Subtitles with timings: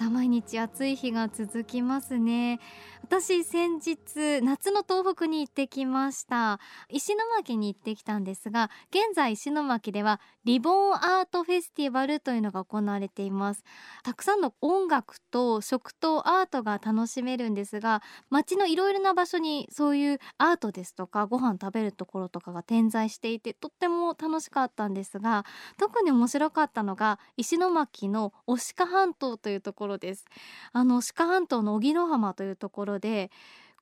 [0.00, 2.58] さあ毎日暑い日が続きますね。
[3.02, 6.58] 私先日夏の東北に行ってきました。
[6.88, 13.62] 石巻に行ってきたんですが現在石巻では Reborn-Art Festival というのが行われています。
[14.02, 25.44] たくさんの音楽と食とアートが楽しめるんですが街のいろいろな場所にそういうアートですとかご飯食べるところとかが点在していてとっても楽しかったんですが
[25.76, 30.24] 特に面白かったのが石巻の牡鹿半島というところです。
[30.72, 33.30] あの鹿半島の荻野浜というところで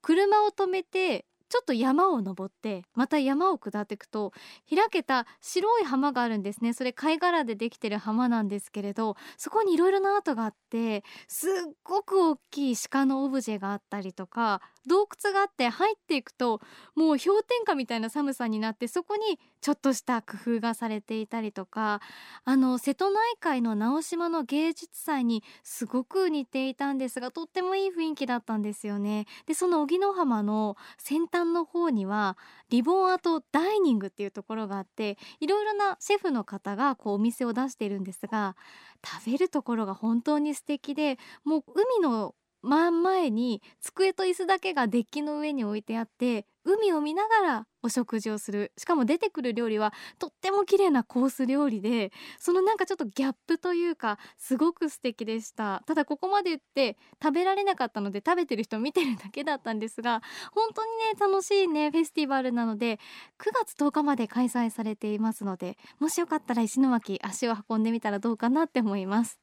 [0.03, 4.33] 車を止めてちょっと山を登ってまた山を下っていくと
[4.69, 6.75] 開けた白い浜があるんですね。
[6.75, 11.51] それ貝殻でできてる浜なんですけれどそこにいろいろなアートがあってすっ
[11.83, 16.61] ごく大きい鹿のオブジェがあったりとか洞窟があって入っていくと
[16.95, 22.01] もう氷点下みたいな寒さになってそこにちょっとした工夫がされていたりとか
[22.45, 29.27] あの瀬戸内海の直島の芸術祭にすごく似ていたんですがとってもいい雰囲気だったんですよね。
[29.47, 32.37] でその荻野浜の先端の方には
[32.71, 38.57] リボンアートダイニングっていうところがあっていろいろなシェフの方がこうお店を出しているんですが
[39.05, 42.35] 食べるところが本当に素敵でもう海の
[42.69, 48.73] 真前に机と椅子だけがデッキの上に置いてあって海を見ながらお食事をする。
[48.77, 55.83] しかも出てくる料理はとっても綺麗なコース料理でそのなんかちょっとギャップというかすごく素敵でした。
[55.87, 60.21] ただここまで言って食べられなかったので食べてる人見てるだけだったんですが
[60.53, 62.97] 本当にね楽しいねフェスティバルなので
[63.39, 69.41] 9月10日まで開催されていますのでもしよかったら石巻足を運んでみたらどうかなって思います。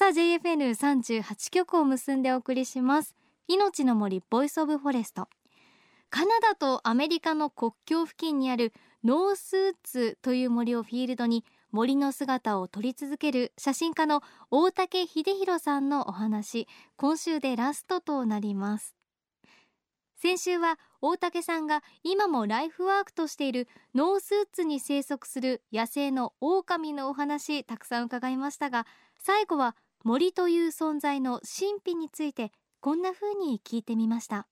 [0.00, 3.14] さあ JFN38 曲を結んでお送りします。
[3.48, 5.28] 命の森 Voice of Forest
[6.08, 8.72] カナダとアメリカの国境付近にある
[9.04, 16.66] ノースウッズという森をフィールドに森の姿を撮り続ける写真家の大竹英洋さんのお話
[16.96, 18.96] 今週でラストとなります。
[20.16, 28.86] 先週は大竹さんが今もライフワークとしているノースウッズに生息する野生の狼のお話たくさん伺いましたが
[29.18, 34.46] 最後は森という存在の神秘についてこんな風に聞いてみました。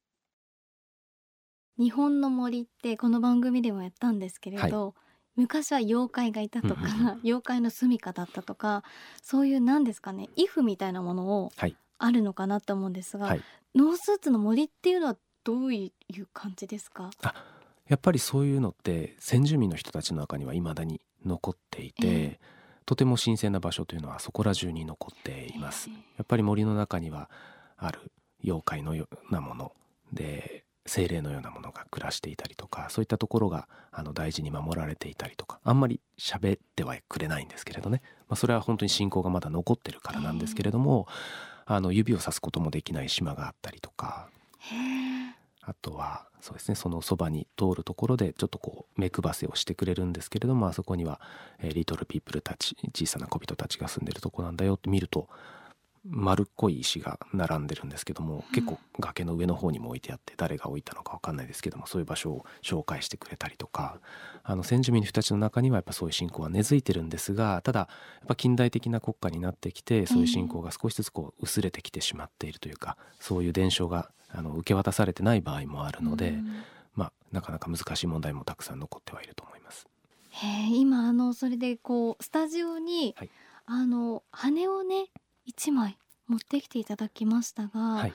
[1.78, 4.94] 日本の森ってこの番組でもやったんですけれど、はい、
[5.36, 8.82] 昔は妖怪がいたとか、うんうん、妖怪の住処だったとか
[9.22, 11.52] そういう何ですかねイフみたいなものを
[11.98, 13.42] あるのかなと思うんですが、はい、
[13.74, 17.10] ノースーツの森っていうのはどういう感じですか？
[17.86, 22.44] やっぱりそういうのって先住民の人たちの中には未だに残っていて、えー、
[22.88, 25.90] とても神聖な場所というのはそこら中に残っています。
[25.90, 27.28] やっぱり森の中には
[27.76, 28.00] ある
[28.42, 29.72] 妖怪のようなもの
[30.14, 41.06] で精霊のようなものが暮らしていたりとかそういったところがあの大事に守られていたりとかあんまり喋ってはくれないんですけれどね、まあ、それは本当に信仰がまだ残ってるからなんですけれども
[41.66, 44.30] あの指をさすこともできない島があったりとか
[45.68, 51.20] あとはそうですねそのそばに通るところでちょっとこう目配せをしてくれるんですけれどもあそこには、
[51.58, 55.28] えー、リトルピープルたち小さな小人たちが住んでるとこなんだよって見ると
[56.04, 64.00] 丸っこい石が並んでるんですけども、結構崖の上の方にも置いてあって誰が置いたのか分かんないですけどもそういう場所を紹介してくれたりとか
[64.42, 67.86] あの先住民の人たちの中にはやっぱそういう信仰は根付いてるんですがただや
[68.24, 76.34] っぱ近代的な国家になってきてそういう信仰が少しずつこう薄れてきてしまっているというかそういう伝承があの受け渡されてない場合もあるので、
[76.94, 79.86] まあ、なかなか難しい問題もたくさん残ってはいると思います。
[80.30, 83.30] へ今あのそれでこうスタジオに、はい、
[83.66, 85.06] あの羽をね
[85.48, 85.96] 1枚
[86.28, 88.12] 持ってきていただきましたが、はい、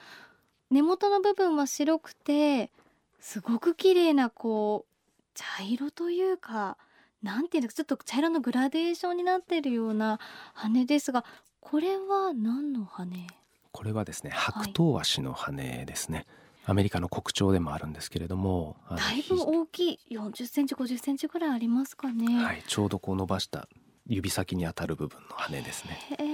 [0.70, 2.72] 根元の部分は白くて
[3.20, 6.78] すごく綺麗なこう茶色というか
[7.24, 10.20] なんていうのちょっと茶色のグラデーションになっているような
[10.54, 11.26] 羽ですが
[11.62, 13.28] これは何の羽
[13.72, 16.26] これはですね白桃鷲の羽ですね、はい、
[16.68, 22.44] アメリカの国鳥でもあるんですけれどもだいぶ大きい40センチ50センチぐらいありますかね。
[22.44, 23.68] はいちょうどこう伸ばした
[24.08, 26.00] 指先に当たる部分の羽ですね。
[26.20, 26.24] え。
[26.24, 26.33] ー、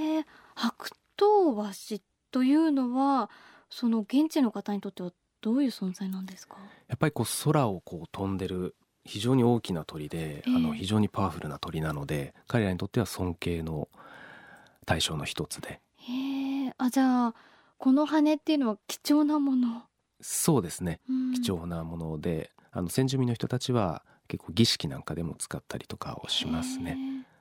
[0.59, 2.01] 白桃鷲
[2.31, 3.29] というのは
[3.69, 6.57] その現地の方にとってはどういう存在なんですか？
[6.89, 8.75] やっぱりこう空をこう飛んでる
[9.05, 13.87] 非常に大きな鳥で、えー、あの非常にパワフルな鳥なので彼らにとっては尊敬の
[14.85, 15.79] 対象の一つで。
[15.95, 16.73] へえ。
[16.77, 17.35] あじゃあ
[17.77, 19.83] この羽っていうのは貴重なもの。
[20.19, 26.97] そうですね、うん、貴重なものであの先住民の人たちは結構儀式なんかでも使ったりとかをしますね。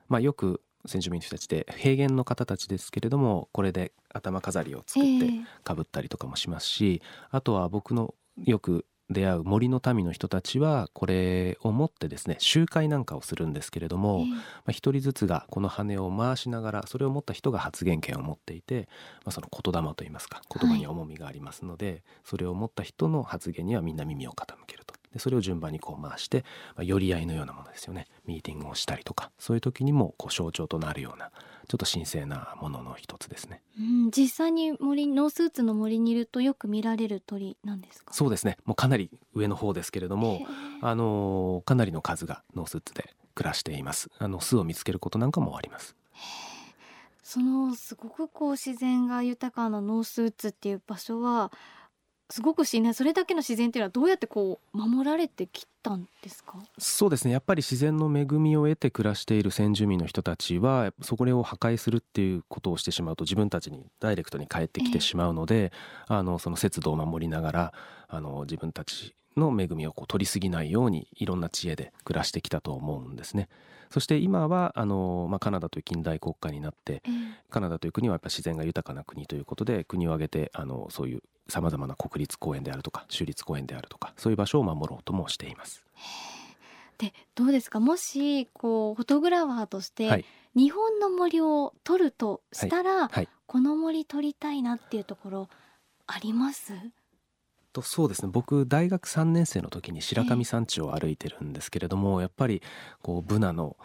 [0.07, 5.31] まあ、よく先住民の人たちで平原の方たちですけれどもこれで頭飾りを作ってええ。
[5.63, 8.13] かぶったりとかもしますしあとは僕の
[8.45, 14.37] よく出会う森の民の人たちはこれを持ってですね集会なんかをするんですけれども、ま
[14.67, 18.87] あ、一人ずつがこの羽を回しながらそれを持った人が発言権を持っていて、
[19.25, 26.45] まあ、その言霊といいますか言葉に重みがありますので、それを持った人の発言にはみんな耳を傾けるとでそれを順番にこう回して、
[26.75, 28.07] まあ、寄り合いのようなものですよね。
[28.25, 31.31] ミーティングをしたりとかそういう時にもこう象徴となるような
[31.67, 33.61] ちょっと神聖なものの一つですね。
[33.79, 38.13] うん、実際に森ノースーツの森にいるとよく見られる鳥なんですか？
[38.13, 38.57] そうですね。
[38.65, 40.45] もうかなり上の方ですけれども
[40.81, 44.09] あのかなりの数がノースーツで暮らしています。
[44.17, 45.95] あの巣を見つけることなんかもあります。
[47.23, 51.51] そのすごくこう自然が豊かなノースーツっていう場所は
[52.31, 56.59] すごく自然それだけの自然っていうのはどうやってこう守られてきたんですか？
[56.77, 57.31] そうですね。
[57.31, 65.71] やっぱり自然の恵みを得て暮らしている先住民の人たちはそこを破壊するっていうことをしてしまうと自分たちにダイレクトに返ってきてしまうので、
[66.07, 67.73] あのその節度を守りながら
[68.07, 73.49] あの自分たちの恵みをこう取りすぎないようにいろんな知恵で暮らしてきたと思うんですね。
[73.89, 77.11] そして今はあの、まあ、カナダという近代国家になってええ。
[77.49, 85.83] カナダという国はやっぱ自然が豊かな国ということで国を挙げてあのそういうさまざまな国立公園であるとか州立公園であるとかそういう場所を守ろうともしています。
[86.99, 87.79] でどうですか？
[87.79, 90.25] もしこうフォトグラファーとして、はい。
[90.55, 93.27] 日本の森を撮るとしたら、はい。
[93.47, 95.49] この森撮りたいなっていうところ
[96.07, 96.73] あります？
[97.73, 98.29] とそうですね。
[98.31, 102.61] 僕大学3年生の時に白神山地を歩いてるんですけれども、やっぱり
[103.01, 103.77] こうブナの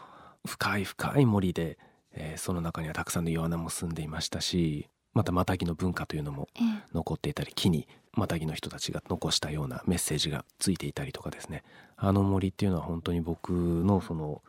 [0.47, 1.79] 深い深い森で、
[2.13, 6.83] えーその中にはたくさんのイワナも住んでいましたしまたマタギの文化というのもええ。
[6.93, 11.65] 残っていたり木にマタギの人たちが残したようなメッセージがついていたりとかですね。
[11.97, 14.43] あの森っていうのは本当に僕のその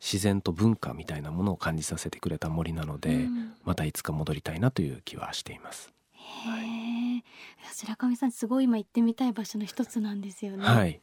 [0.00, 3.52] 自然と文化みたいなものを感じさせてくれた森なので、うん。
[3.64, 5.92] またいつか戻りたいなという気はしています。
[7.64, 10.64] や白神さんすごい今行ってみたい場所の一つなんですよね。
[10.64, 11.00] はい、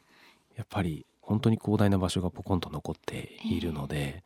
[0.55, 4.23] やっぱり本当に広大な場所がポコンと残っているので、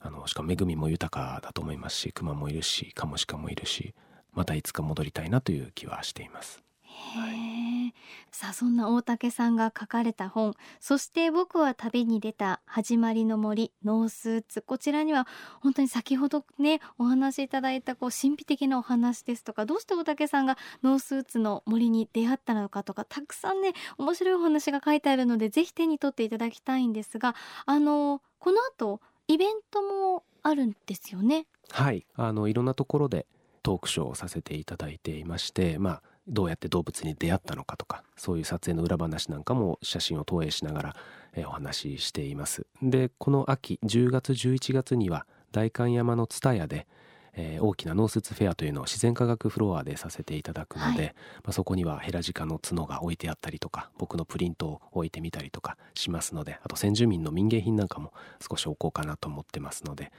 [0.00, 3.94] あのしかも恵みも豊かだと思いますし熊もいるしカモシカもいるし
[4.32, 6.65] またいつか戻りたいなという気はしています。
[6.96, 7.92] へえ
[8.30, 10.54] さあそんな大竹さんが書かれた本。
[10.78, 14.60] そして僕は旅に出た始まりの森ノースーツ。
[14.60, 15.26] こちらには
[15.60, 27.34] 本当に先ほどねお話しいただいたこう神秘的なお話ですとかどうして大竹さんがノースーツの森に出会ったのかとかたくさんね面白いお話が書いてあるのでぜひ手に取っていただきたいんですが
[27.64, 31.46] あのこの後イベントもあるんですよね？
[31.70, 33.26] はい、あのいろんなところで
[33.62, 40.96] トークショーをさせていただいていまして、まあ、どうやって動物に出会ったのかとかそういう撮影の裏話なんかも写真を投影しながら、
[41.34, 42.66] えーお話ししています。
[42.82, 46.86] でこの秋10月11月には代官山の蔦屋で、
[47.34, 51.14] えー大きなノースウッズフェアというのを自然科学フロアでさせていただくので、はい
[51.44, 60.10] まあ、そこにはヘラジカの角が置いてあったりとか僕のプリントを置いてみたりとかしますのであと先住民の民芸品なんかも少し置こうかなと思ってますので、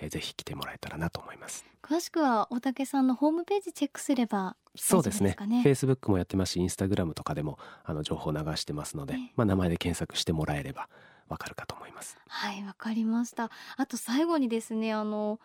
[0.00, 1.64] えーぜひ来てもらえたらなと思います。
[1.82, 5.30] 詳しくは大竹さんのホームページチェックすればそうですね。
[5.30, 10.88] 大丈夫かね Facebook もやってますし、Instagram とかでもあの情報を流してますので、ええまあ名前で検索してもらえれば
[11.28, 12.18] わかるかと思います。
[12.28, 15.38] はいわかりましたあと最後にですねあの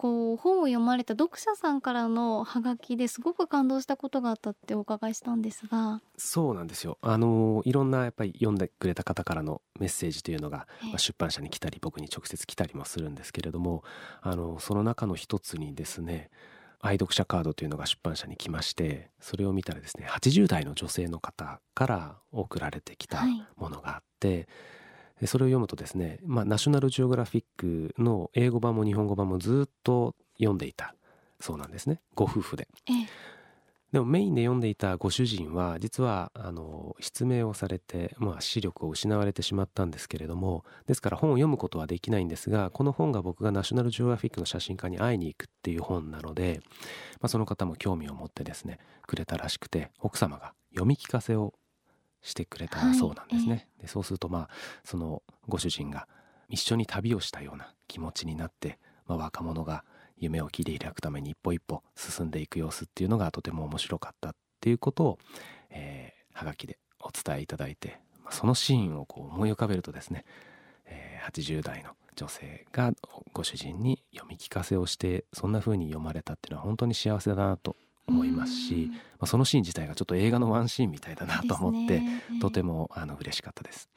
[0.00, 6.96] こう本を読まれた読者さんからのハガキですごく感動したことがあったってお伺いしたんですが、そうなんですよ。
[7.02, 13.84] あのいろんなやっぱり読んでくれた方からのメッセージというのが、ええまあ、出版社に来たり僕に直接来たりもするんですけれども、
[14.22, 16.30] あのその中の一つにですね。
[16.82, 24.48] 愛読者カードというのが出版社に来ましてそれを見たらですね80代の女性の方から送られてきたはいものがあって、で
[25.26, 30.94] それを読むとですね、まあ、ナショナルジオグラフィックの英語版も日本語版もずっと読んでいた。
[31.40, 32.00] そうなんですね。
[32.14, 32.68] ご夫婦で。
[32.86, 33.30] ええ。
[33.92, 46.60] でもメインで読んでいたご主人は実はあの失明をされて、まあ、視力を失われてしまったんですけれどもですから本を読むことはできないんですがこの本が僕がナショナルジオグラフィックの写真家に会いに行くっていう本なので、
[47.20, 51.54] まあ、その方も興味を持ってですねくれたらしくて奥様が読み聞かせを
[52.22, 53.68] してくれたそうなんですね。
[53.80, 54.48] でそうするとまあ
[54.84, 56.06] そのご主人が
[56.48, 59.84] 一緒に旅をしたような気持ちになって、まあ、若者が
[60.16, 65.18] 夢を切り開くために一歩一歩進んでいく様子っていうのがとても面白かったっていうことを、
[65.70, 70.24] えー、はがきでお伝えいただいて、まあそのシーンをこう思い浮かべるとですね、
[70.86, 72.92] えー80代の女性が
[73.32, 82.02] ご主人に読み聞かせをしてそんな風に読まれたっていうのは本当に幸せだなと思いますし、まあ、そのシーン自体がちょっと映画のワンシーンみたいだなと思って、
[82.40, 83.90] とてももあの嬉しかったです。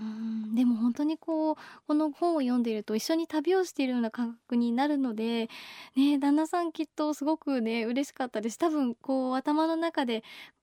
[0.00, 0.54] うん。
[0.54, 5.48] でも本当にこうこの本を読んでいると一緒に旅をしているような感覚になるので
[5.96, 8.58] ね旦那さんきっとすごくね嬉しかったです。
[8.58, 10.22] 多分こう頭の中で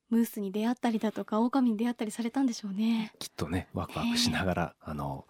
[0.10, 3.12] ムースに出会ったりだとか狼に出会ったりされたんでしょうね。
[3.20, 5.26] きっとねワクワクしながら、あの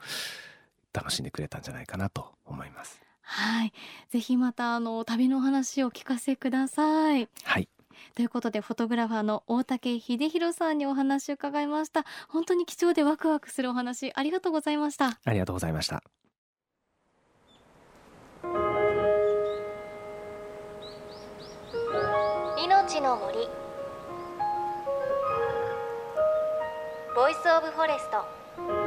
[0.94, 3.74] 楽しんでくれたんじゃないかなと思いますはい。
[4.10, 7.28] ぜひまたあの旅の話を聞かせください。
[7.44, 7.68] はい。
[8.16, 12.06] ということでフォトグラファーの大竹秀弘さんにお話を伺いました。
[12.30, 15.20] 本当に貴重でワクワクするお話ありがとうございました。
[15.26, 16.02] ありがとうございました。
[22.64, 23.50] 命の森。
[27.14, 28.87] Voice of Forest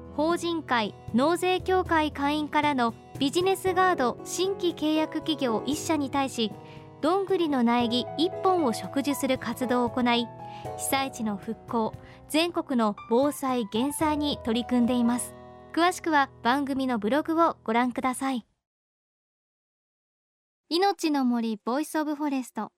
[0.15, 6.51] 法人会納税協会会員からのビジネスガード新規契約企業1社に対し
[7.01, 10.27] どんぐりの苗木1本を植樹する活動を行い
[10.77, 11.93] 被災地の復興
[12.29, 15.33] 全国の防災減災に取り組んでいます。
[15.73, 18.45] 詳しくは番組のブログをご覧ください。
[20.69, 22.71] 命の森 Voice of Forest。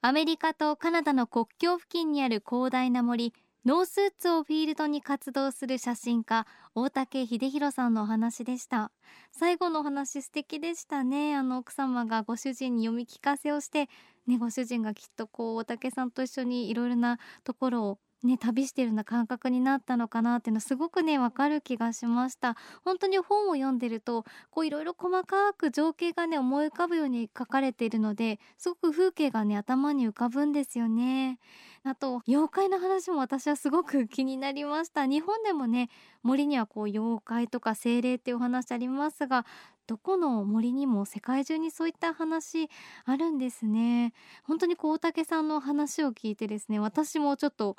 [0.00, 3.32] アメリカとカナダの国境付近にある広大な森
[3.64, 8.90] ノースウッズをフィールドに活動する写真家大竹英洋さんのお話でした。
[9.30, 11.36] 最後のお話素敵でしたね。
[11.36, 13.88] あの奥様がご主人に読み聞かせをして
[14.26, 22.56] ねご主人がきっとこう大竹さんと一緒にいろいろなところをね旅しているような感覚になったのかなっていうのすごくねわかる気がしました。
[22.84, 31.38] 本当に本を読んでるとこういろいろ細かく情景がね思い浮かぶように書かれているのですごく風景がね頭に浮かぶんですよね。
[31.84, 35.06] あと妖怪の話も私はすごく気になりました。
[35.06, 35.88] 日本でもね
[36.22, 39.44] 森にはこう妖怪とか精霊っていうお話ありますが
[39.88, 42.68] どこの森にも世界中にそういった話
[43.04, 44.12] あるんですね。
[44.44, 47.76] 本当にこう大竹さんの話を聞いてですね私もちょっと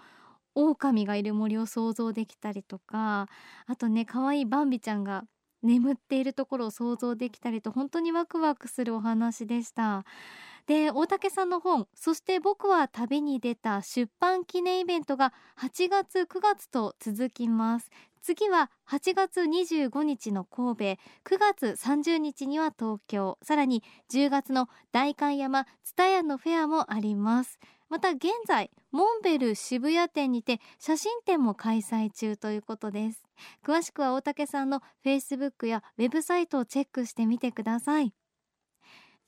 [0.56, 3.28] 狼がいる森を想像できたりとか
[3.68, 5.24] あとね可愛いバンビちゃんが
[5.64, 10.06] 眠っているところを想像できたりと本当にワクワクするお話でした。
[10.66, 17.90] で大竹さんの本「そして僕は旅に出た」出版記念イベントが8月9月と続きます。
[18.22, 20.84] 次は8月25日の神戸
[21.36, 23.38] 9月30日には東京。
[23.42, 27.60] さらに10月の代官山蔦屋のフェアもあります。
[27.90, 33.24] また現在モンベル渋谷店にて写真展も開催中ということです。
[33.62, 38.14] 詳しくは大竹さんの Facebook やウェブサイトをチェックしてみてください。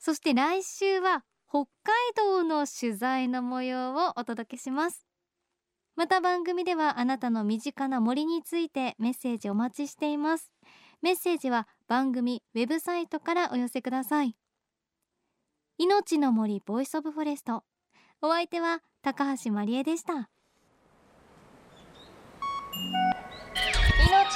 [0.06, 5.04] そして来週は北海道の取材の模様をお届けします。
[5.96, 10.52] また番組ではあなたの身近な森についてメッセージお待ちしています。
[11.02, 14.36] メッセージは番組ウェブサイトからお寄せください。
[15.80, 17.64] 命の森 Voice of Forest。
[18.22, 20.14] お相手は高橋万里恵でした。
[20.14, 20.20] 命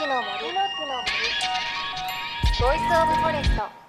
[0.07, 0.33] の森。
[2.59, 3.88] Voice of Forest。